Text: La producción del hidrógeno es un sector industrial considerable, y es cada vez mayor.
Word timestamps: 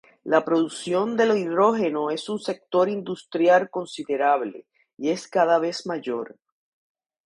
La 0.23 0.43
producción 0.43 1.15
del 1.15 1.37
hidrógeno 1.37 2.09
es 2.09 2.27
un 2.27 2.39
sector 2.39 2.89
industrial 2.89 3.69
considerable, 3.69 4.65
y 4.97 5.09
es 5.11 5.27
cada 5.27 5.59
vez 5.59 5.85
mayor. 5.85 6.39